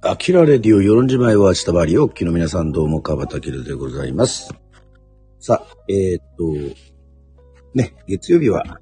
[0.00, 4.54] アキラレディオ、よろんじまいはしたばりを、昨日皆さんどうも、川端明でございます。
[5.40, 6.52] さあ、えー、っと、
[7.74, 8.80] ね、月曜日は、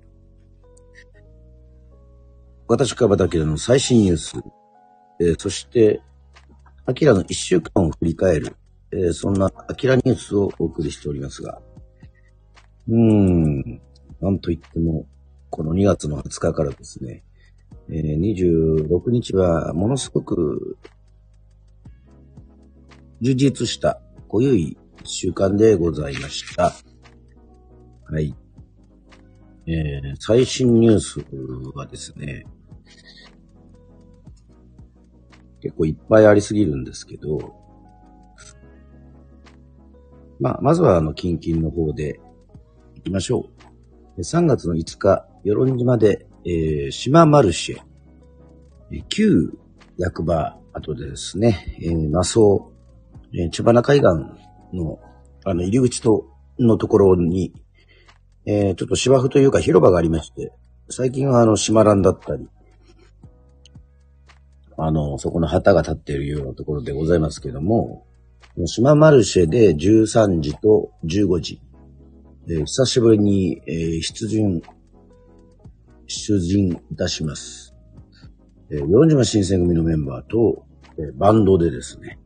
[2.68, 4.34] 私、川端明の最新ニュース、
[5.18, 6.02] えーそして、
[6.84, 8.54] アキラの一週間を振り返る、
[8.92, 11.62] えーそんなアキラニュースをお送りしておりますが、
[12.88, 13.80] うーん、
[14.20, 15.06] なんといっても、
[15.48, 17.24] この2月の20日からですね、
[17.88, 20.76] えー26日はものすごく
[23.26, 26.72] 充実した濃ゆい一週間でございました。
[28.04, 28.32] はい。
[29.66, 31.26] えー最新ニュース
[31.74, 32.46] はですね、
[35.60, 37.52] 結構いっぱいありすぎるんですけど、
[40.38, 42.20] まあ、まずはあの、キンキンの方で
[42.94, 43.50] 行きましょ
[44.16, 44.20] う。
[44.20, 49.52] 3月の5日、与論島で、えー島マルシェ、旧
[49.98, 52.75] 役場跡でですね、えー、マスオ、
[53.38, 54.06] えー、千葉海岸
[54.72, 54.98] の、
[55.44, 56.24] あの、入り口と、
[56.58, 57.52] のところに、
[58.46, 60.52] えーちょっと芝生というか広場がありまして、
[60.88, 62.48] 最近はあの、島蘭だったり、
[64.78, 68.06] あの、そこの旗が立っているようなところでございますけども、
[68.64, 71.60] 島マルシェで13時と15時、
[72.48, 74.62] え久しぶりに、えー出陣、
[76.06, 77.74] 出陣いたします。
[78.70, 80.64] えー、四島新選組のメンバーと、
[80.98, 82.18] えーバンドでですね、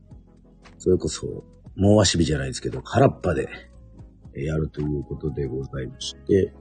[0.81, 1.45] それこそ、
[1.77, 3.49] もう足日じゃないですけど、空っぱで、
[4.35, 6.55] えやるということでございまして、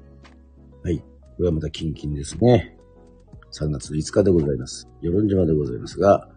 [0.84, 1.00] はい。
[1.00, 1.06] こ
[1.40, 2.78] れはまたキンキンですね。
[3.52, 4.90] 3月5日でございます。
[5.02, 6.28] 与論島でございますが、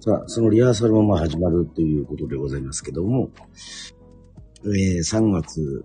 [0.00, 3.30] さあ、そのリハーサルもまあ始まるということでございますけども、
[4.64, 5.84] えー3月、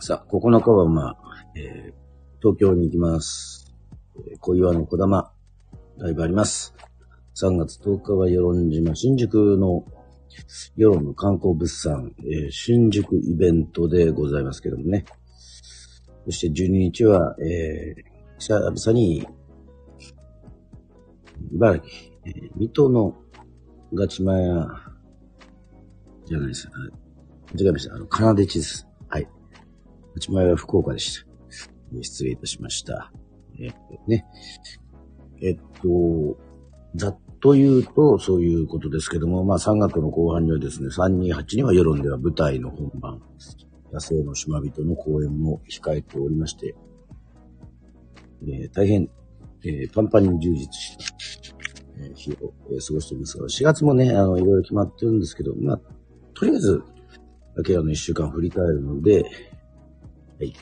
[0.00, 1.18] さあ、9日はまあ、
[1.56, 1.94] えー
[2.42, 3.74] 東京に行きます。
[4.16, 5.32] えー小岩の小玉、
[5.96, 6.74] ライブあります。
[7.34, 9.84] 3月10日は与論島、新宿の
[10.76, 15.04] 世論の観光物産、えー新宿イベントでございますけどもね。
[16.26, 19.26] そして12日は、えー久々に、
[21.52, 21.86] 茨城、
[22.26, 23.16] えー水戸の
[23.92, 24.66] ガチマヤ、
[26.26, 26.68] じゃないです。
[26.72, 26.78] あ
[27.54, 27.94] 間違えました。
[27.94, 28.86] あの、カナデチです。
[29.08, 29.28] はい。
[30.14, 31.26] ガチマヤは福岡でした。
[32.00, 33.12] 失礼いたしました。
[33.58, 33.72] えー
[34.06, 34.24] ね。
[35.42, 36.38] えっと、
[36.94, 43.20] ざっと言うと、そういうことですけども、まあ3月の後半にはですね、328には世論では舞台の本番、
[43.92, 46.74] 野生の島人の公演も控えておりまして、
[48.44, 49.10] えー大変、
[49.62, 51.56] えーパンパンに充実した、
[51.98, 55.80] えー日を、えー過ごしておりますが、4月もね、あの、いろいろ決まってるんですけど、まあ、
[56.32, 56.82] とりあえず、
[57.58, 59.28] アキラの1週間振り返るので、は
[60.46, 60.54] い。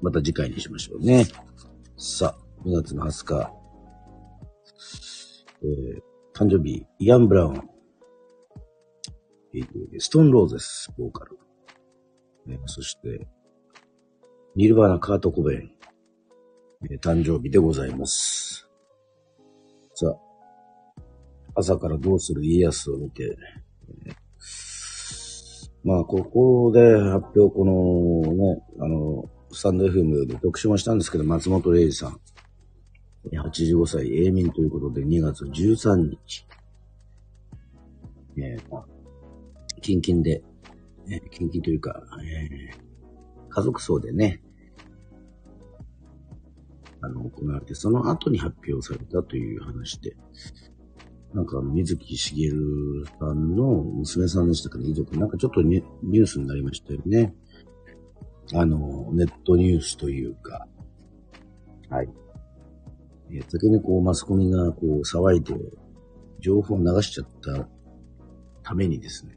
[0.00, 1.26] また次回にしましょうね。
[1.96, 3.55] さあ、2月の20日、
[5.66, 6.02] えー
[6.38, 7.62] 誕生日、イアン・ブラウン、
[9.54, 9.66] えー
[9.98, 11.38] ストーン・ローゼス、ボーカル。
[12.46, 13.26] ねそして、
[14.54, 15.70] ニルバーナ・カート・コベン、
[16.90, 18.68] えー誕生日でございます。
[19.94, 20.16] さあ、
[21.54, 23.36] 朝からどうする家康を見て、
[24.06, 24.26] えー
[25.82, 32.20] まあ、ここで発表、このね、あの、スタンド FM で特集もしたんですけど、松本零士さん、
[33.32, 36.46] 85歳永眠ということで2月13日、
[38.36, 38.84] えーまあ、
[39.80, 40.42] キンキンで、
[41.08, 42.86] えーキンキンというか、えー
[43.56, 44.42] 家族葬でね、
[47.00, 50.14] あの、行われて、その後に発表されたという話で、
[51.32, 57.34] なんかあの、水木しげるさんの娘さんでしたかね、遺族、なんかちょっとニュニュースになりましたよね。
[58.52, 60.68] あの、ネットニュースというか、
[61.88, 62.08] はい。
[63.30, 65.54] えー先にこう、マスコミがこう、騒いで、
[66.40, 67.68] 情報を流しちゃった
[68.62, 69.36] ためにですね、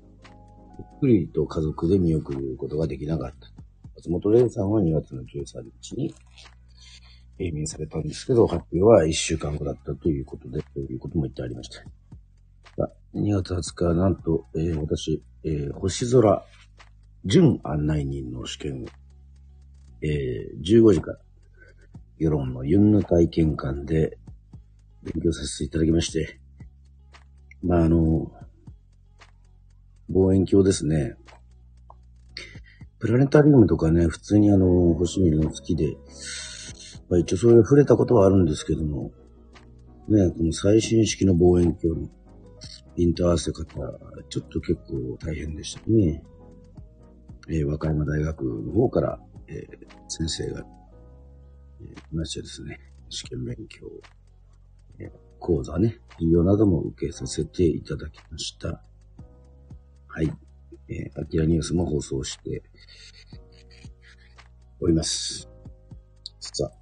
[0.78, 3.50] ゆっくりと家族で見送ることができなかった。
[3.98, 6.14] 松本零士さんは2月の13日に、
[7.40, 11.84] 永眠されたんですけど、発表は1週間後だったということで、ということも言ってありました。
[13.16, 16.46] 2月20日、なんと、えー私、えー星空
[17.26, 18.85] 準案内人の試験を、
[20.02, 21.20] えー15時から、
[22.20, 24.18] 世論のユンヌ体験館で
[25.04, 26.40] 勉強させていただきまして、
[27.64, 28.32] まあ、あの、
[30.10, 31.16] 望遠鏡ですね。
[33.00, 35.96] プラネタリウムとかね、普通にあの、星見るの好きで、
[37.10, 39.12] まあ、一応それ触れたことはあるんですけども、
[40.10, 42.10] ね、この最新式の望遠鏡の
[42.98, 43.64] インター合わせ方、
[44.30, 46.22] ちょっと結構大変でしたね。
[47.48, 50.66] えー和歌山大学の方から、えー先生が、
[51.81, 52.79] えー、いましてですね、
[53.09, 53.87] 試験勉強、
[54.99, 58.81] え講座ね、授業なども受けさせていただきました。
[60.08, 60.31] はい。
[60.90, 62.64] えー、アキラニュースも放送して
[64.81, 65.49] おります。
[66.40, 66.79] さあ。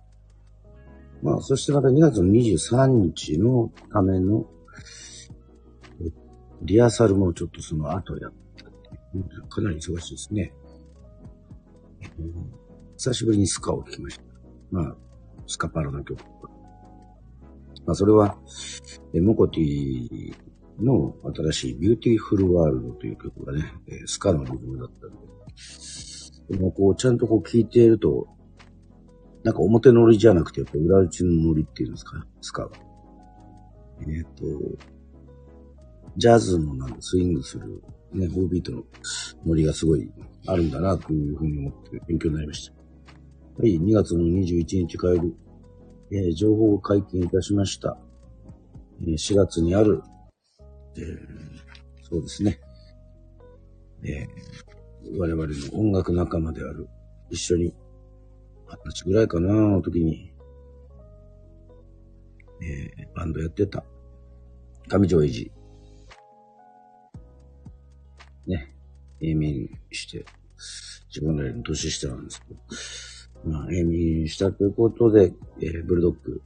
[1.21, 4.45] まあ、そしてまた2月の23日のための、
[6.61, 9.47] リハーサルもちょっとその後やった。
[9.47, 10.53] かなり忙しいですね。
[12.97, 14.26] 久しぶりにスカを聴きました。
[14.71, 14.95] まあ、
[15.45, 16.19] スカパラの曲。
[17.85, 18.37] まあ、それは、
[19.13, 20.33] えモコティ
[20.79, 25.17] の新しい Beautiful World という曲がね、えスカのリズムだったんで。
[26.49, 28.27] でもこう、ちゃんとこう聴いていると、
[29.43, 32.71] なんか表ノリじゃなくて、やっぱ裏打ちのノリっていうんですか、スカは。
[34.01, 34.43] えっ、ー、と、
[36.17, 37.81] ジャズのなんかスイングする、
[38.13, 38.83] ね、フービートの
[39.45, 40.11] ノリがすごい
[40.47, 42.76] あるんだなというふうに思って勉強になりました。
[43.59, 45.35] はい、2月の21日火曜日、
[46.11, 47.97] えー、情報を解禁いたしました。
[49.01, 50.03] えー、4月にある、
[50.95, 52.59] えー、そうですね、
[54.03, 56.87] えー、我々の音楽仲間である、
[57.31, 60.31] 一緒に、二十歳ぐらいかな、の時に、
[62.61, 63.83] えー、バンドやってた、
[64.87, 65.51] 上条英二。
[68.45, 68.71] ね、
[69.19, 70.25] 永眠して、
[71.09, 72.59] 自分なりの年下なんですけど、
[73.45, 76.41] まあ、永眠したということで、えー、ブルドッグ、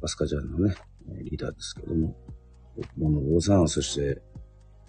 [0.00, 0.74] パスカジャンのね、
[1.22, 2.16] リーダーですけども、
[2.96, 4.22] モノ坊さん、そして、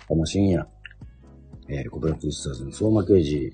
[0.07, 0.68] 浜深夜、
[1.68, 3.54] えー、コブラツイスターズの相馬刑事、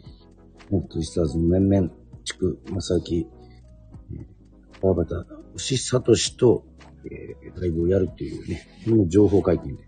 [0.89, 1.89] ツイスターズの面々、
[2.23, 3.27] 地区、正木、
[4.13, 5.25] えー、川端、
[5.55, 6.01] 牛聡
[6.37, 6.65] と、
[7.05, 9.83] えー、ライブをやるっていうね、この情報解禁で、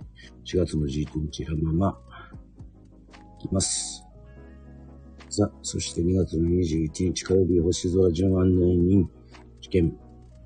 [0.46, 2.00] 4月の11日、ラママ、
[3.40, 4.07] きます。
[5.38, 9.08] さ、そして2月の21日火曜日、星空順案内人
[9.62, 9.96] 試験。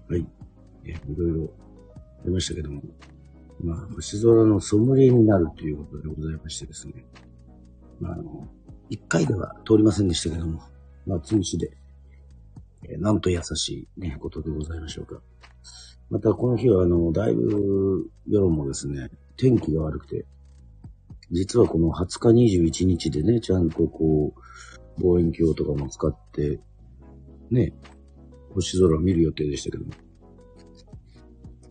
[0.09, 0.27] はい。
[0.85, 1.53] えいろいろ
[1.95, 2.81] ありましたけども。
[3.63, 7.05] まあ、星空のソムリエになるということでございましてですね。
[8.01, 8.49] まあ、あの、
[8.89, 10.61] 一回では通りませんでしたけども、
[11.05, 11.71] まあ、通知で、
[12.89, 15.21] え、なんと優しいね、ことでございましょうか。
[16.09, 20.25] また、この日は、あの、だいぶ、夜もですね、天気が悪くて、
[21.31, 24.41] 実はこの20日21日でね、ちゃんとこう、
[25.01, 26.59] 望遠鏡とかも使って、
[27.49, 27.73] ね、
[28.53, 29.91] 星空を見る予定でしたけども、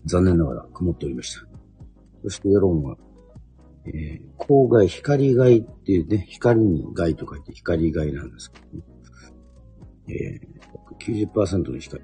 [0.05, 1.47] 残念ながら曇っておりました。
[2.23, 2.97] そして世論は、
[3.87, 8.83] えー、光害、光害っていうね、光に害と書いて光害なんですけども、
[10.09, 12.03] えー、90%の光。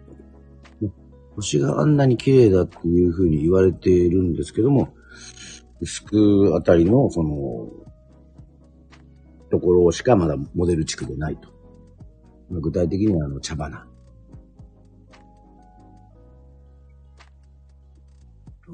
[1.37, 4.94] 星があんなに綺麗だっていうふうに言われているんですけども、
[5.81, 7.69] 牛久あたりの、その、
[9.56, 11.49] ところしかまだモデル地区でないと。
[12.50, 13.87] 具体的にはあの茶花。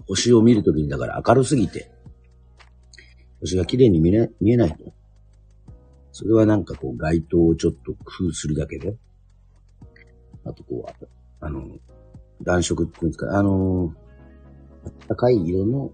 [0.09, 1.93] 星を見るときにだから明るすぎて、
[3.41, 4.93] 星が綺麗に見え見えないと。
[6.11, 8.97] それはなんかこう街灯をちょっと工夫するだけで。
[10.45, 11.09] あとこう、
[11.41, 11.79] あの、
[12.43, 13.95] 暖色っていうんですか、あの、
[15.07, 15.93] 高い色の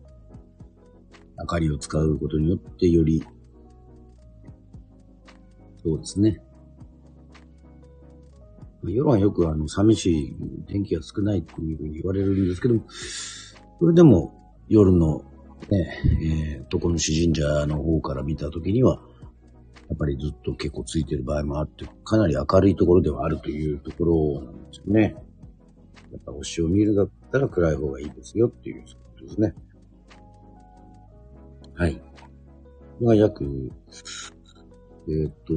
[1.38, 3.22] 明かりを使うことによってより、
[5.88, 6.42] そうですね。
[8.84, 10.36] 夜はよくあの、寂しい
[10.66, 15.24] 天気が少ないっていうふうに言われるんですけども、それでも夜の
[15.70, 19.00] ね、えー、床の主神社の方から見たときには、
[19.88, 25.16] やっぱりずっと結構ついてる場合もあって、かなり明るいところではあるというところなんですよね。
[26.12, 29.54] やっぱ星を見るだったら暗い方がいいですよっていうことですね。
[31.74, 32.00] はい。
[33.00, 33.70] まあ、約、
[35.08, 35.54] えー、っと、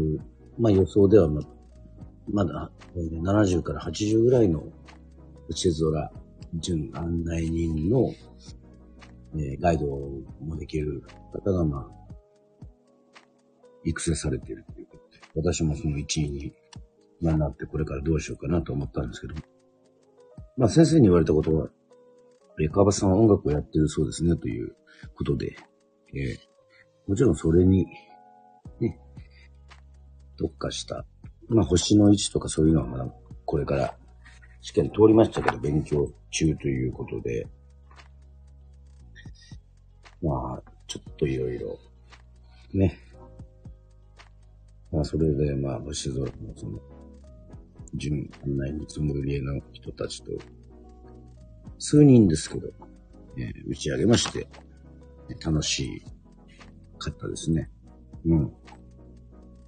[0.58, 1.41] まあ予想ではま、
[2.31, 4.63] まだ、えー、70から80ぐらいの
[5.48, 6.12] 星空
[6.55, 8.13] 準案内人の、
[9.36, 11.03] えー、ガイドもできる
[11.34, 12.13] 方が、まあ、
[13.84, 16.53] 育成されているということで、私もその一位に、
[17.22, 19.36] まあ、なってこれからどうしようかなと思ったんですけど。
[20.58, 21.70] まあ先生に言われたことは、
[22.60, 24.75] え川端さんは音楽をやってるそうですねという
[25.15, 25.55] ことで、
[26.13, 26.38] えー、
[27.08, 27.88] もちろんそれに、
[28.79, 29.00] ね、
[30.42, 31.06] 特化した、
[31.50, 33.06] まあ星の位置とかそういうのはまだ
[33.46, 33.94] これから
[34.62, 37.46] 試験通りましたけど勉強中ということで、
[40.24, 41.78] まあ、ちょっといろいろ、
[42.74, 42.98] ね。
[44.92, 46.80] まあ、それで、まあ、星空のその、
[47.96, 50.32] 準案内のつもりの人たちと、
[51.78, 52.68] 数人ですけど、
[53.38, 54.48] えー、打ち上げまして、
[55.44, 56.04] 楽し
[56.98, 57.70] かったですね。
[58.26, 58.54] うん。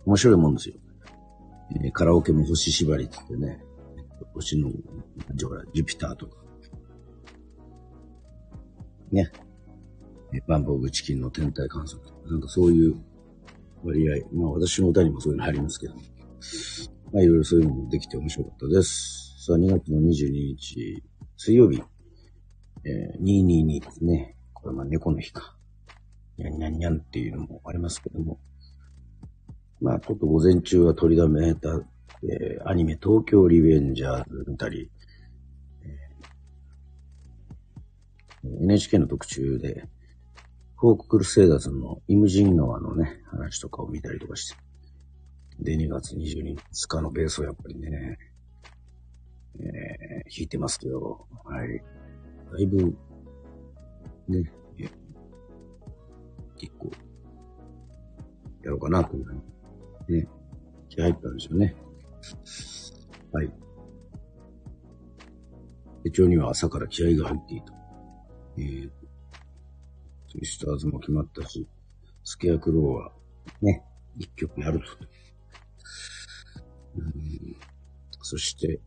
[0.05, 0.75] 面白いもんですよ。
[1.83, 3.63] えー、カラオケも星縛りって言ってね、
[4.33, 4.69] 星の、
[5.35, 6.37] ジュピターとか、
[9.11, 9.31] ね、
[10.47, 12.01] バンボーグチキンの天体観測。
[12.29, 12.95] なんかそういう
[13.83, 14.25] 割合。
[14.33, 15.95] まあ私の歌にもそういうの入りますけど。
[15.95, 19.45] まあいろいろそういうのもできて面白かったです。
[19.45, 21.03] さあ2月の22日、
[21.37, 21.83] 水曜日、
[22.85, 24.35] えー、222ですね。
[24.53, 25.57] これまあ猫の日か。
[26.37, 28.39] にゃんにゃんにゃんっていうのもありますけども。
[29.83, 31.81] まあちょっと午前中は取りだめた、
[32.23, 34.89] えー、アニメ東京リベンジャーズ見たり、
[35.83, 39.89] えー、NHK の特集で、
[40.77, 44.55] フォーククルセイダーズのイムジン川のね、話とかを見たりとかして。
[45.59, 48.17] で、2月22日のベースをやっぱりね、
[49.59, 51.83] えー、弾いてますけど、はい。
[52.53, 52.95] だいぶ、
[54.29, 54.49] ね、
[56.57, 56.89] 結構、
[58.63, 59.52] やろうかなというふうに、
[60.09, 60.27] ね、
[60.89, 61.75] 気合入ったんでしょうね。
[63.31, 63.51] はい。
[66.03, 67.73] 手帳には朝から気合が入っていた。
[68.57, 68.89] えー、
[70.29, 71.67] ツイスターズも決まったし、
[72.23, 73.11] スケアクローは
[73.61, 73.83] ね、
[74.17, 74.85] 一曲やると。
[76.97, 77.55] うん
[78.21, 78.79] そして、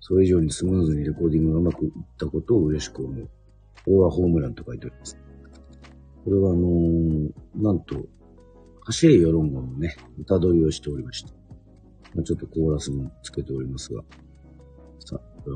[0.00, 3.30] それ以上にスムーズにレコーディングがうまくいったことを嬉しく思う。
[3.84, 5.16] これはホームランと書いてあります。
[6.24, 8.06] これはあのー、なんと、
[8.88, 11.32] 走れよろんごのね、歌取りをしておりまして、
[12.14, 14.02] まあ、ちょっとコーラスもつけておりますが、
[15.00, 15.50] さあ、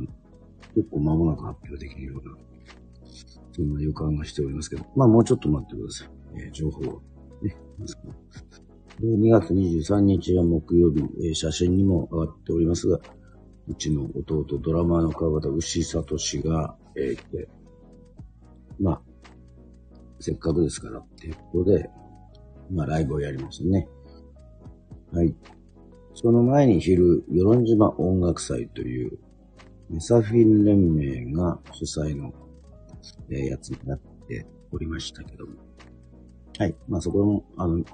[0.74, 2.36] 結構間もなく発表できるような
[3.54, 6.08] そんな予感がしておりますけど、まあもうちょっと待ってください。
[6.44, 7.02] えー、情報を
[7.42, 7.56] ね。
[9.00, 13.00] 2月23日は木曜日、えー、写真にも上がっておりますが、
[13.66, 16.04] うちの弟、ドラマーの川端牛聡
[16.42, 17.48] が、えー、来て、
[18.78, 19.02] まあ、
[20.20, 21.90] せっかくですからっていうことで、
[22.72, 23.88] まあライブをやりましたね。
[25.12, 25.34] はい。
[26.14, 29.18] その前に昼、与論島音楽祭という、
[29.90, 32.32] メサフィン連盟が主催の
[33.30, 33.98] えー、やつになっ
[34.28, 35.54] ておりましたけども。
[36.58, 36.74] はい。
[36.88, 37.84] まあそこも、あの、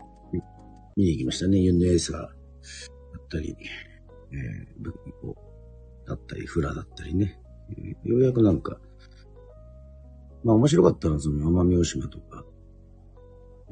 [0.97, 1.59] 見に行きましたね。
[1.59, 2.31] ユンデエーサーだっ
[3.31, 3.57] たり、
[4.33, 5.37] えー、ブキコ
[6.07, 7.41] だったり、フラだったりね。
[8.05, 8.79] ようやくなんか、
[10.45, 12.45] まあ面白かったのはその奄美大島とか、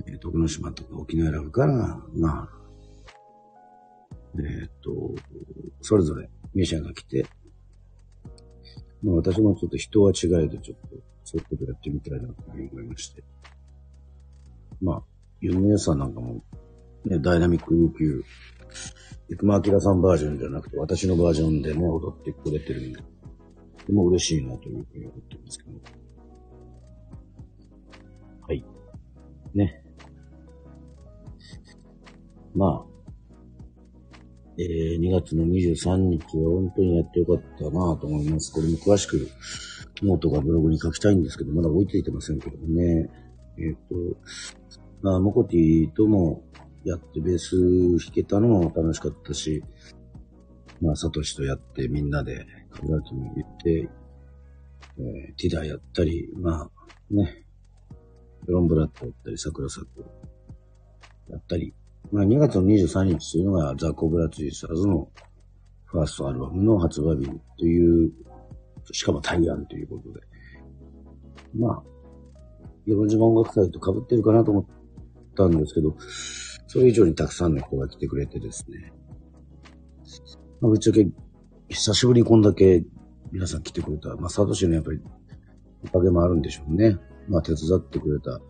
[0.06, 2.48] えー、徳之島とか沖縄選ぶから、まあ、
[4.38, 5.14] えー、っと、
[5.80, 7.26] それぞれミュージシャンが来て、
[9.02, 13.24] まあ私もちょっと人は違えどちょっとそういうことやってみたいなと思いまして。
[14.80, 15.02] まあ、
[15.40, 16.42] ユンネさんなんかも、
[17.04, 18.22] ね、ダイナミック UQ、
[19.30, 25.70] 生間明さんバージョンじゃなくて、私のバージョンでね、踊ってくれてるんで、とても嬉しいなというふうに思ってますけど。
[28.46, 28.64] はい。
[29.54, 29.85] ね。
[32.56, 32.96] まあ、
[34.58, 38.50] えー、2月の23日は本当にやってよかったなと思います。
[38.52, 39.28] これも詳しく
[40.02, 43.10] ノートがブログに書きたいんですけど、まだ置いていてませんけどもね。
[43.58, 44.16] えっ、ー、と、
[45.02, 46.42] まあ、モコティとも
[46.84, 47.56] やってベース
[48.04, 49.62] 弾けたのも楽しかったし、
[50.80, 53.90] まあ、サトシとやってみんなで、カブラキも言って、
[54.98, 56.70] えー、ティダーやったり、まあ、
[57.10, 57.44] ね、
[58.46, 59.86] ロンブラッドやったり、桜咲
[61.28, 61.74] やったり、
[62.12, 65.08] まあ、2月の23日というのがザ・コブラツイスターズの
[65.86, 68.12] ファーストアルバムの発売日という
[68.92, 70.20] しかも対案ということで。
[71.54, 71.82] まあ、
[72.86, 74.66] 四島音楽祭と被ってるかなと思っ
[75.36, 75.96] たんですけど、
[76.66, 78.92] それ以上にたくさんの人が来てくれてですね。
[80.60, 81.06] まあ、ぶっちゃけ、
[81.68, 82.84] 久しぶりにこんだけ
[83.32, 84.14] 皆さん来てくれた。
[84.16, 85.00] まあ、サトシのやっぱり、
[85.84, 86.98] おかげもあるんでしょうね。
[87.28, 88.40] まあ、手伝ってくれた、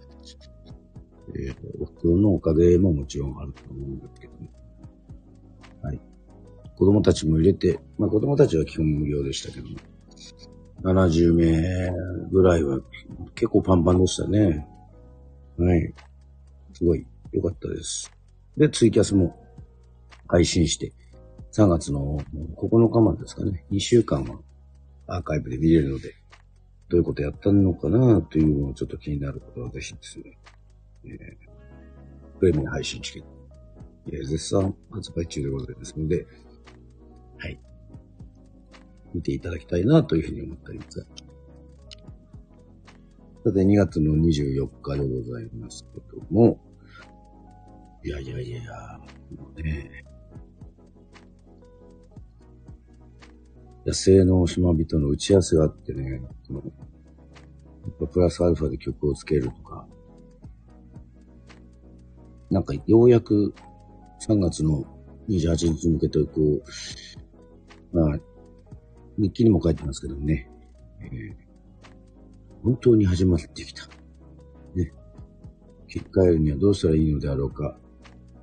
[1.35, 4.49] えー、お袋のおかげももちろんあると思うんですけども。
[5.83, 6.01] はい。
[6.77, 9.77] 子供たちも入れて、まあ子供たちは基本無料でしたけども。
[10.83, 11.91] 70名
[12.31, 12.81] ぐらいは
[13.35, 14.67] 結構パンパンでしたね。
[15.59, 15.95] はい。
[16.75, 18.13] すごい良かったです。
[18.57, 19.37] で、ツイキャスも
[20.29, 20.93] 配信して、
[21.53, 22.19] 3月の
[22.57, 24.39] 9日までですかね、2週間は
[25.07, 26.15] アーカイブで見れるので、
[26.89, 30.39] どういうことやったのかなというのをちょっと気になる方はぜひですね、
[31.09, 33.29] えー、プレミア配信チケット、
[34.09, 36.27] えー、絶賛発売中でございますので、
[37.39, 37.61] はい。
[39.15, 41.07] 見ていただきたいなというふうに思っております。
[43.45, 46.59] さて、2月の24日でございますけども、
[48.05, 49.01] いやいやいや、
[49.37, 50.05] もうね、
[53.87, 56.63] 野生の島人の打ち合わせがあってね、その
[58.09, 59.87] プラスアルファで曲をつけるとか、
[62.51, 63.55] なんかようやく
[64.27, 64.85] 3月の
[65.29, 66.63] 28日に向けてこう、
[67.93, 68.19] まあ、
[69.19, 70.49] 日記にも書いてますけどね、
[71.01, 71.35] えー、
[72.63, 73.87] 本当に始まってきた。
[74.75, 74.93] ね。
[75.89, 77.79] 切り替えるにはどうしたらいいのであろうか。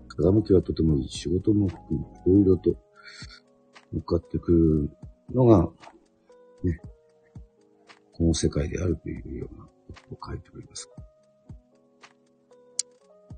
[0.08, 1.10] 風向きはとてもいい。
[1.10, 2.76] 仕事も含め、いろいろと
[3.92, 4.90] 向かってくる
[5.34, 5.70] のが、
[6.64, 6.80] ね、
[8.12, 9.72] この世界であるというようなこ
[10.10, 10.90] とを書いております。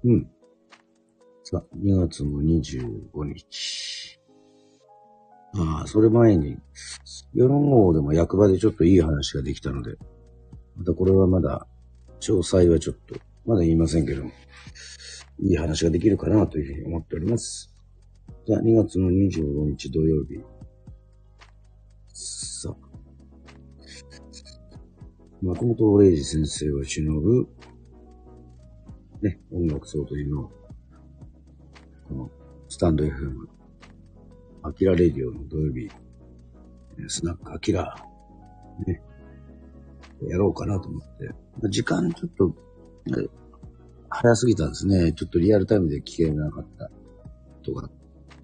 [0.04, 0.35] うん。
[1.56, 4.20] さあ、2月の25日。
[5.56, 6.58] ああ、それ前に、
[7.34, 9.96] 世論号でも役場でちょっといい話ができたので、
[10.76, 11.66] またこれはまだ、
[12.20, 14.32] 詳細はちょっと、まだ言いませんけども、
[15.40, 17.74] いい話ができるかなというふうに思っております。
[18.46, 20.44] じゃあ、2月の25日土曜日。
[22.12, 22.76] さあ。
[25.42, 27.48] 松本零士先生を忍ぶ、
[29.22, 30.52] ね、音楽総取りの、
[32.08, 32.32] この、
[32.70, 33.48] スタンド FM、
[34.64, 35.90] アキラレディオの土曜日、
[37.08, 37.96] スナックアキラ、
[38.86, 39.02] ね、
[40.28, 41.70] やろうかなと思って。
[41.70, 42.56] 時間ちょっと、
[44.10, 45.14] 早すぎたんですね。
[45.14, 46.90] ちょっとリアルタイムで聞けなかった
[47.64, 47.90] とか、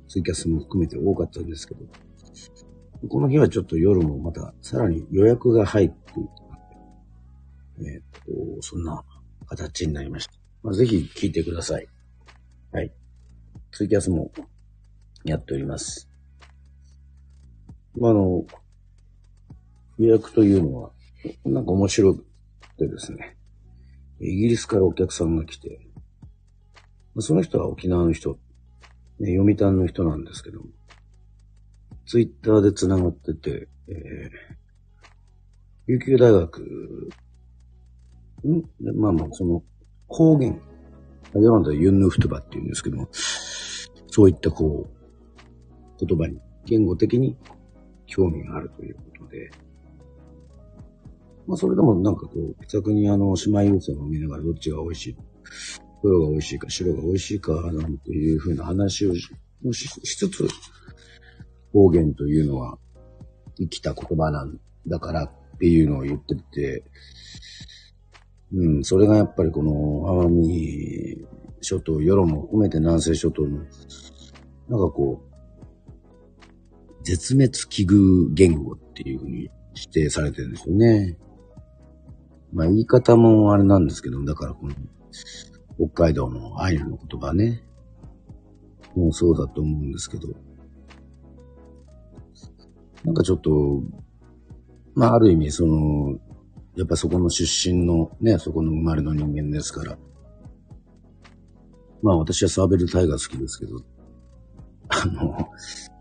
[0.07, 1.85] ツイキャスも含めて多かったんですけど、
[3.07, 6.29] この日はちょっと夜もまたさらに予約が入っていて、
[7.83, 8.01] え、っ
[8.57, 9.03] と、そんな
[9.47, 10.33] 形になりました。
[10.61, 11.87] まあ、ぜひ聞いてください。
[12.71, 12.93] はい。
[13.71, 14.31] ツイキャスも
[15.23, 16.09] やっております。
[17.97, 18.45] まあ、あの、
[19.97, 20.91] 予約というのは、
[21.45, 22.25] なんか面白く
[22.77, 23.37] てですね、
[24.19, 25.79] イギリスからお客さんが来て、
[27.19, 28.39] その人は沖縄の人、
[29.19, 30.67] ね、読谷の人なんですけども、
[32.05, 33.91] ツイッターで繋がってて、えー、
[35.87, 36.61] 琉球大学、
[38.43, 38.63] ん？
[38.99, 39.63] まあまあ、その、
[40.07, 40.61] 方言、
[41.33, 47.37] ヨランダユンヌフトバって言うんですけども、そういったこう、言葉に、言語的に
[48.05, 49.51] 興味があるということで、
[51.47, 55.17] まあそれでもなんかこう、気さくにあの、姉妹優先を見ながらどっちが美味しい、
[56.01, 59.29] 黒が美味しいか白が美味しいか、なんていうふうな話をし
[60.03, 60.47] しつつ、
[61.71, 62.77] 方言というのは
[63.57, 66.83] 生きた言葉なんだからっていうのを言ってて、
[68.53, 71.25] うん、それがやっぱりこの奄美
[71.61, 81.17] 諸島、世論も含めて南西諸島の、なんかこう、絶滅危惧言語っていうふうに指定されてるんですよね。
[82.51, 84.73] まあ言い方もあれなんですけど、だからこの、
[85.77, 87.63] 北海道のアイヌの言葉ね、
[88.95, 90.27] もうそうだと思うんですけど、
[93.05, 93.81] なんかちょっと、
[94.93, 96.19] まあある意味その、
[96.75, 99.97] やっぱそこの出身のね、そこの生まれの人間ですから、
[102.01, 103.83] まあ私はサーベルタイガー好きですけど、
[104.89, 105.49] あの、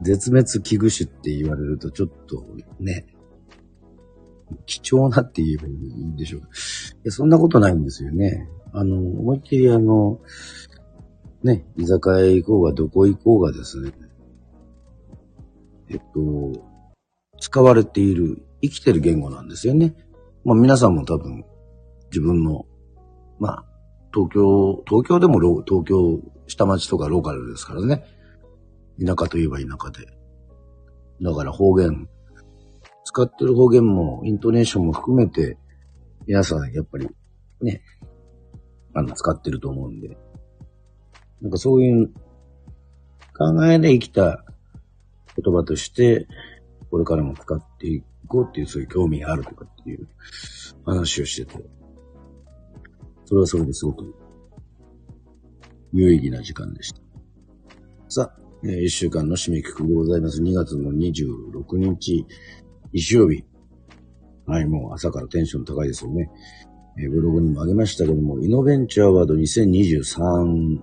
[0.03, 2.45] 絶滅危惧種って言われるとちょっと
[2.79, 3.07] ね、
[4.67, 6.41] 貴重なって言えばいいんでしょう。
[6.41, 6.45] い
[7.05, 8.49] や、そんなことないんですよね。
[8.73, 10.21] あの、思いっきりあの、
[11.43, 13.93] ね、居酒屋行こうがどこ行こうがですね、
[15.89, 16.63] えっと、
[17.41, 19.95] 使われている、生きてる言語なんですよね。
[20.45, 21.45] まあ皆さんも多分、
[22.11, 22.67] 自分の、
[23.39, 23.65] まあ、
[24.13, 28.05] 東京、東京でも東京下町とかローカルですからね。
[28.99, 30.07] 田舎といえば田舎で。
[31.23, 32.09] だから方言、
[33.05, 35.59] 使ってる方言も、イントネーションも含めて、
[36.27, 37.09] 皆さんやっぱり、
[37.61, 37.83] ね、
[38.95, 40.17] あの、使ってると思うんで。
[41.41, 42.13] なんかそういう
[43.37, 44.45] 考えで生きた
[45.37, 46.27] 言葉として、
[46.91, 50.09] これからも使っていくこうっていう、そういう興味があるとかっていう
[50.87, 51.63] 話をしてて、
[53.25, 54.15] それはそれですごく
[55.93, 57.01] 有意義な時間でした。
[58.09, 60.41] さあ、えー、一週間の締めくくりでございます。
[60.41, 62.25] 2月の26日、
[62.93, 63.45] 日曜日。
[64.47, 66.31] はい、もう朝からテンション高いですよね。
[66.99, 70.81] えー、ブログにもあげましたけども、イノベンチャーワード2023、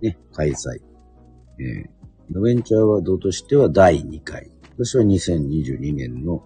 [0.00, 0.80] ね、開催。
[1.58, 4.51] えー、イノベンチャーワードとしては第2回。
[4.76, 6.44] 私は2022年の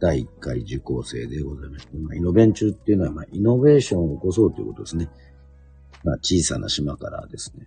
[0.00, 5.08] 第1回受講生でございまして、まあ、イノベンチュっていうのは、まあ、イノベーションを起こそうということですね。
[6.04, 7.66] まあ、小さな島からですね、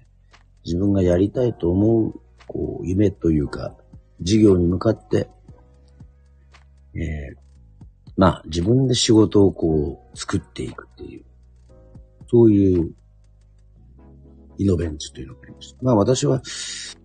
[0.64, 3.76] 自分がやりたいと思う、こう、夢というか、
[4.22, 5.30] 事業に向かって、
[6.94, 7.38] えー、
[8.16, 11.26] まあ、自分で仕事をこう、作っていくっていう、
[12.30, 12.94] そういう
[14.58, 15.78] イノベンチュというのがありました。
[15.82, 16.42] まあ私は、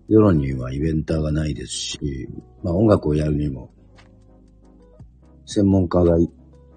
[0.07, 2.27] 世論にはイベンターがないですし、
[2.63, 3.73] まあ音楽をやるにも、
[5.45, 6.29] 専門家がい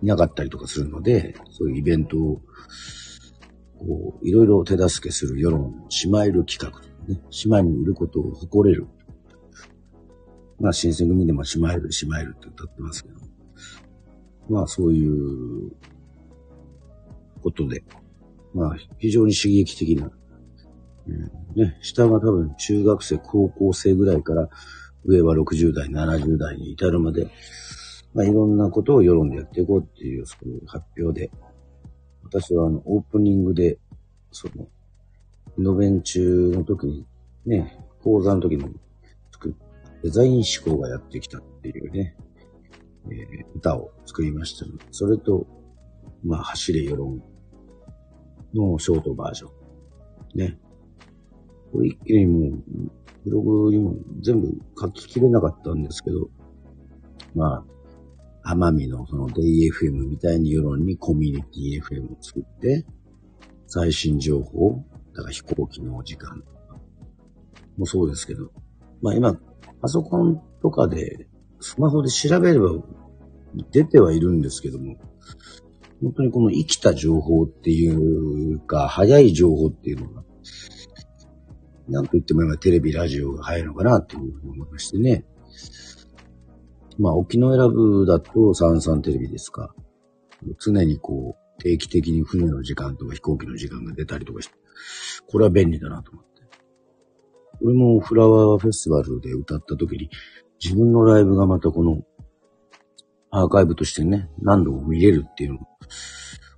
[0.03, 2.43] なかったりとかするので、そういうイベントを、
[3.79, 8.87] こう、いろいろ手助けする世論、シマイル企画ね、島にいることを誇れる。
[10.59, 13.21] まあ、新選組でもシマイル、シマイルって歌ってますけど。
[14.49, 15.71] まあ、そういう
[17.43, 17.85] ことで、
[18.55, 20.11] まあ、非常に刺激的な、
[21.07, 24.49] ね、下が多分中学生、高校生ぐらいから、
[25.05, 27.29] 上は60代、70代に至るまで、
[28.13, 31.31] まあ、いろんなことを世論でやっていこうっていう、そういう発表で、
[32.25, 33.79] 私はあの、オープニングで、
[34.33, 34.67] その、
[35.59, 37.07] イノベン中の時に、
[37.47, 38.65] ね、講座の時に
[39.33, 39.55] 作
[40.03, 42.17] デザイン思考がやってきたっていうね、
[43.07, 45.47] えー、歌を作りました、それと、
[46.25, 47.23] まあ、走れ世論
[48.55, 50.39] のショートバージョン。
[50.39, 50.59] ね。
[51.73, 52.63] これ一気にもう、
[53.25, 56.29] ブログにも全部書ききれなかったんですけど、
[57.35, 57.65] ま
[58.45, 62.87] あ、奄美のそのデイ FM みたいに世論にコミュニティ FM を作って、
[63.67, 66.45] 最新情報、だから飛行機の時間。
[67.77, 68.51] もそうですけど、
[69.03, 69.35] まあ今、
[69.81, 71.29] パソコンとかで、
[71.61, 72.71] スマホで調べれば
[73.71, 74.97] 出てはいるんですけども、
[76.03, 80.25] 本当にこの生きた情報っていうか、早い情報っていうのが、
[81.89, 85.25] なんと言っても今テレビ、ラジオが早いのかなっていうふうに思いましてね。
[86.99, 89.75] まあ、沖永良部だと三々テレビですか。
[90.59, 94.55] 常にこう、定期的に船の時間とか飛行機の時間が出たりとかして、
[95.27, 96.43] これは便利だなと思って。
[97.63, 100.11] 俺もフラワーフェスティバルで歌った時に、
[100.63, 102.03] 自分のライブがまたこの
[103.31, 105.59] アーカイブとしてね、何度も見れるっていうの、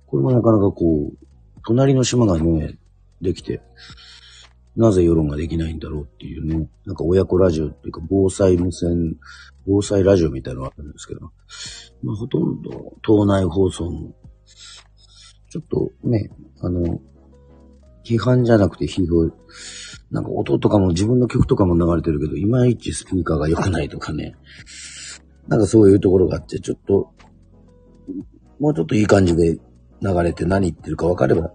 [0.07, 1.17] これもなかなかこう、
[1.65, 2.79] 隣の島がね、
[3.21, 3.61] できて、
[4.79, 9.17] なぜ世論ができないんだろうっていうね、なんか親子ラジオっていうか防災無線、
[9.67, 11.33] 防災ラジオみたいなのがあるんですけど、
[12.01, 14.13] まあほとんど島内放送の、
[15.49, 17.01] ちょっとね、あの、
[18.05, 19.29] 批判じゃなくて批評、
[20.11, 24.35] なんか音とかも自分の曲とかも流れてるけど、いまいちスピーカーが良くないとかね、
[25.49, 27.11] なんかそういうところがあって、ちょっと、
[28.61, 29.59] もうちょっといい感じで
[30.01, 31.51] 流れて何言ってるか分かれば、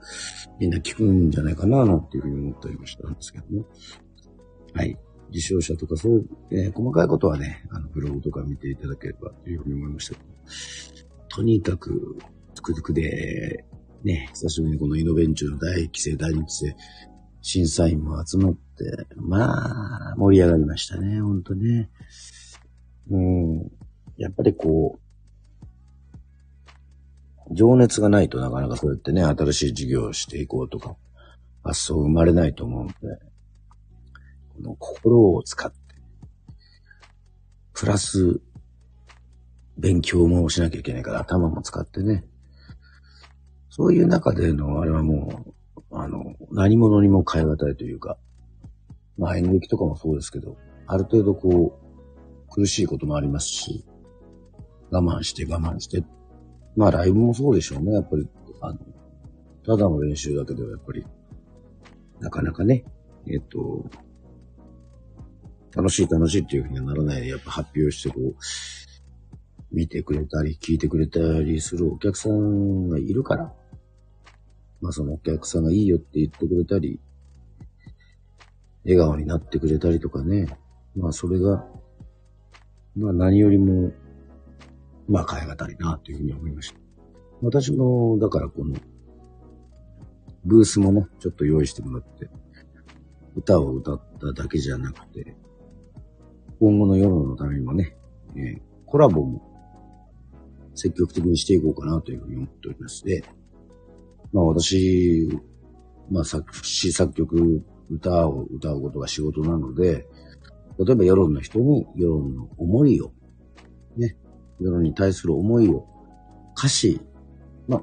[0.58, 3.64] みんな聞くんじゃないかな、なんていうふうに思ったりもしたんですけどね。
[4.74, 4.96] はい。
[5.30, 10.26] 受賞者とかそう、えー、細かいことはね、あの、ブログとか見ていただければというふうに思いましたけど
[11.28, 12.18] とにかく、
[12.54, 13.64] つくづくで、
[14.04, 16.76] ね、久しぶりにこのイノベンチューの第1期生、第2期生、
[17.42, 18.58] 審査員も集まって、
[19.16, 21.90] まあ、盛り上がりましたね、ほんとね。
[23.10, 23.70] うん。
[24.16, 25.03] やっぱりこう、
[27.50, 30.96] 情熱がないとなかなかそうやってね、新しい事業をしていこうとか、
[31.62, 32.94] 発想生まれないと思うので、
[34.54, 35.78] この心を使って、
[37.72, 38.40] プラス、
[39.76, 42.24] 勉強もしなきゃいけないから頭も使ってね、
[43.68, 48.16] そういう中でのあれはもう、あの、何者にも変え難いというか、
[49.18, 53.84] まあ演劇とかもそうですけど、ある程度こう、苦しいこともありますし、
[54.90, 56.04] 我慢して我慢して
[56.76, 57.92] まあライブもそうでしょうね。
[57.92, 58.28] やっぱり、
[58.60, 58.78] あの、
[59.64, 61.04] ただの練習だけではやっぱり、
[62.20, 62.84] なかなかね、
[63.26, 63.88] えっと、
[65.74, 68.34] 楽しい楽しいっていうふうにはならないで、やっぱ発表してこう、
[69.72, 73.52] 見てくれたり、聞いてくれたりするお客さんがいるから、
[74.80, 77.00] まあそのお客さんがいいよって言ってくれたり、
[78.84, 80.46] 笑顔になってくれたりとかね、
[80.94, 81.66] まあそれが、
[82.96, 83.92] まあ何よりも
[85.08, 86.78] まあ、変え難いな、というふうに思いました。
[87.42, 88.74] 私も、だからこの、
[90.44, 92.30] ブースもね、ちょっと用意してもらって、
[93.36, 95.36] 歌を歌っただけじゃなくて、
[96.60, 97.96] 今後の世論のためにもね、
[98.36, 99.54] えー、コラボも
[100.74, 103.24] 積極的にしていこうかなというふうに思っておりまして、
[104.32, 105.28] まあ私、
[106.10, 110.06] まあ作詞作曲、歌を歌うことが仕事なので、
[110.78, 113.12] 例えば世論の人に世論の思いを
[113.96, 114.16] ね、
[114.60, 115.86] 世論に対する思いを
[116.56, 117.00] 歌詞、
[117.68, 117.82] まあ、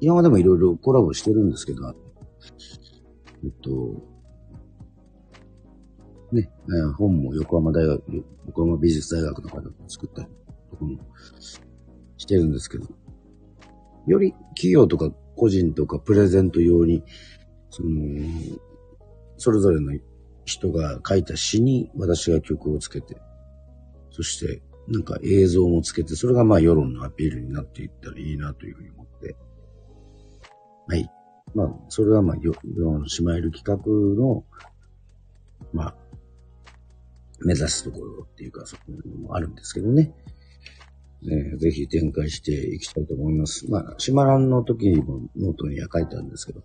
[0.00, 1.94] 今までもいろいろコラボしてるんですけど、
[3.44, 3.70] えっと、
[6.32, 6.50] ね、
[6.96, 10.28] 本も横浜大学、横浜美術大学の方が作ったり
[10.70, 10.98] とかも
[12.16, 12.86] してるんですけど、
[14.06, 17.02] より企業とか個人とかプレゼント用に、
[17.70, 17.90] その、
[19.38, 19.92] それぞれの
[20.44, 23.16] 人が書いた詩に私が曲をつけて、
[24.10, 29.36] そしてなんか映像もつけて、それがまあ世論のアピールになっていったらいいなというふうに思って。
[30.86, 31.10] はい。
[31.54, 34.44] まあ、それはまあ、世論のしまえる企画の、
[35.72, 35.96] まあ、
[37.44, 40.12] 目指すところっていうか、そういうのもあるんですけどね。
[41.22, 43.70] ねぜひ展開していきたいと思います。
[43.70, 46.62] まあ、島蘭の時にもノートには書いたんですけど、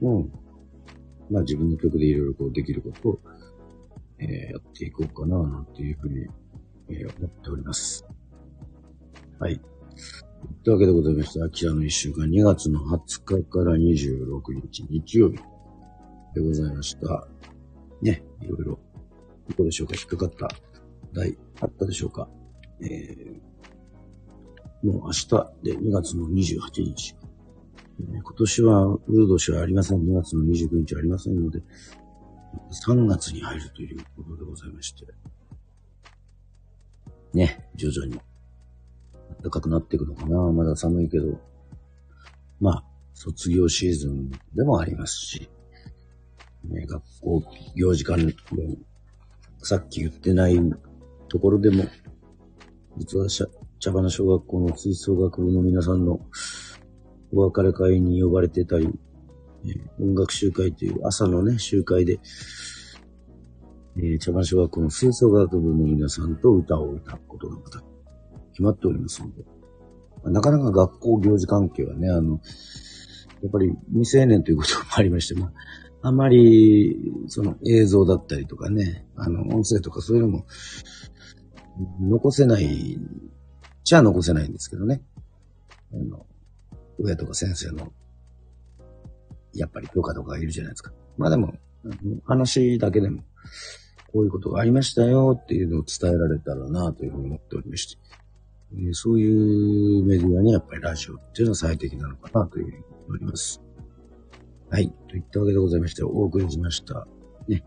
[0.00, 0.32] うん。
[1.30, 3.20] まあ自分の曲でいろいろこうできることを、
[4.18, 6.26] えー、やっていこうかな、なんていうふうに
[6.90, 8.06] え、思っております。
[9.38, 9.60] はい。
[10.62, 15.38] というわけでございまして、アキラの一週間、2月の20日から26日、日曜日
[16.34, 17.26] でございました。
[18.02, 18.78] ね、いろいろ、
[19.48, 20.48] どこでしょうか引っかかった
[21.12, 22.28] 題あったでしょうか
[22.80, 25.28] えー、もう明日
[25.62, 27.16] で2月の28日。
[27.98, 30.00] 今年は、ウード氏はありません。
[30.00, 31.62] 2月の29日ありませんので、
[32.86, 35.06] 3月に入るということでございまして。
[37.36, 38.18] ね、徐々に
[39.42, 40.38] 暖かくなっていくのかな。
[40.52, 41.38] まだ寒いけど。
[42.58, 45.50] まあ、卒業シーズンでもありますし、
[46.64, 47.42] ね、学校
[47.74, 48.16] 行事間
[49.62, 50.58] さっき言ってない
[51.28, 51.84] ところでも、
[52.96, 53.28] 実は
[53.78, 56.18] 茶花小学校の吹奏楽部の皆さんの
[57.34, 58.88] お別れ会に呼ばれてたり、
[60.00, 62.18] 音楽集会という朝のね、集会で、
[63.98, 67.82] えー、茶花小学校の吹奏楽部の皆さんと歌を歌うことがまた
[68.52, 69.42] 決まっておりますので、
[70.22, 72.40] まなかなか学校行事関係はね、あの、
[73.42, 75.46] やっぱり未成年ということもありまして、ま
[76.02, 76.96] あ、あまり、
[77.28, 80.46] その映像だったりとかね、あの、音声とかそういうのも、
[82.00, 82.98] 残せない、
[83.84, 85.02] じゃあ残せないんですけどね。
[85.92, 86.26] あの、
[86.98, 87.92] 親とか先生の、
[89.54, 90.92] やっぱり許可とかいるじゃないですか。
[91.16, 91.54] まあでも、
[92.24, 93.22] 話だけでも、
[94.16, 97.98] こういうことがありましたよっていうのを伝えられたらなというふうに思っておりまして。
[98.72, 103.62] えそういうメディアにやっぱりラジオっていうのは最適なのかなというふうに思います。
[104.70, 104.90] はい。
[105.08, 107.06] といったわけでございまして、お送りしました。
[107.46, 107.62] ね。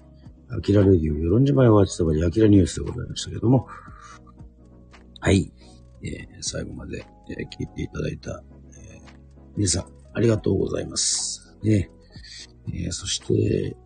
[0.50, 3.68] アキラレディオ、与論島やワチサバリアキラニュースでございましたけども、
[5.20, 5.54] はい。
[6.02, 9.02] えー、最後まで、えー、聞いていただいた、えー、
[9.56, 11.56] 皆さん、ありがとうございます。
[11.62, 11.92] ね。
[12.74, 13.78] えー、そして、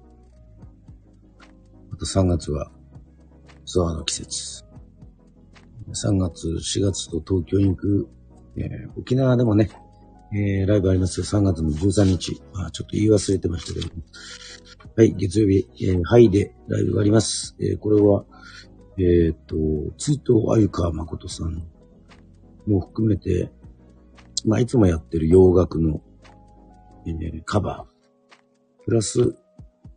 [1.93, 2.71] また3月は、
[3.67, 4.63] ツアーの季節。
[5.89, 8.09] 3月、4月と東京に行く、
[8.57, 9.69] えー、沖縄でもね、
[10.33, 11.25] えー、ライブありますよ。
[11.27, 12.41] 3月の13日。
[12.55, 13.93] あ、ちょっと言い忘れてましたけど
[14.95, 17.55] はい、月曜日、えー、ハイでライブがあります。
[17.59, 18.25] えー、これは、
[18.97, 19.55] えっ、と、
[19.99, 21.63] 追悼あゆか誠さん
[22.65, 23.51] も含めて、
[24.47, 26.01] まあ、いつもやってる洋楽の、
[27.05, 29.35] えー、カバー、プラス、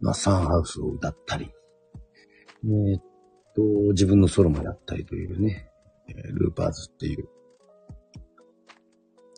[0.03, 1.56] まあ、サンハウスを歌ったり、
[2.67, 3.01] えっ
[3.55, 5.71] と、自分のソロもやったりというね、
[6.35, 7.29] ルーパーズっていう、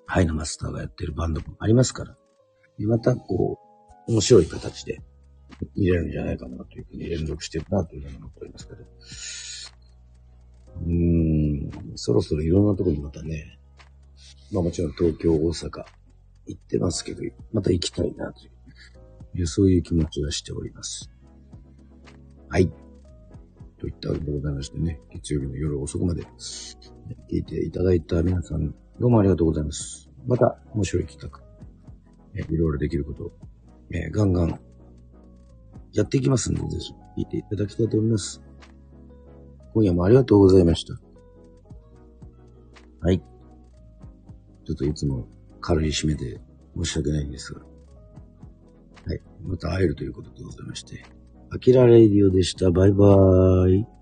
[0.06, 2.16] ハイのマスターがやってるバンドもありますから、
[2.86, 3.58] またこ
[4.06, 5.02] う、面白い形で
[5.76, 8.84] 見れるんじゃないかなというふうに連続してるなというふうに思っておりますけど。
[10.86, 13.58] うーん、そろそろいろんなところにまたね、
[14.52, 15.84] まあもちろん東京、大阪
[16.46, 18.46] 行ってますけど、また行きたいなと
[19.34, 21.10] いう、そういう気持ちがしております。
[22.48, 22.72] はい。
[23.78, 26.22] といったわけでございましてね、月曜日の夜遅くまで
[27.30, 30.10] 聞いていただいた皆さん、どうもありがとうございます。
[30.26, 31.40] また面白い企画、
[32.34, 33.32] えいろいろできることを、
[33.90, 34.60] えガンガン
[35.92, 38.42] やっていきますんで、ぜひ聞いていただきたいと思います。
[39.74, 40.94] 今夜もありがとうございました。
[43.00, 43.20] はい。
[43.20, 45.28] ちょっといつも
[45.60, 46.40] 軽い締めで
[46.76, 47.60] 申し訳ないんですが。
[47.60, 49.20] はい。
[49.42, 51.17] また会えるということでございまして。
[51.50, 52.70] アキラレイディオでした。
[52.70, 53.97] バイバーイ。